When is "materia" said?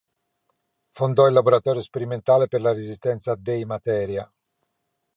3.65-4.27